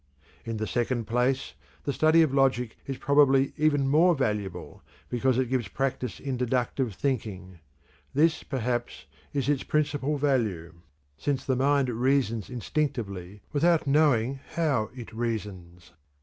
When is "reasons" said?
11.89-12.49, 15.13-15.91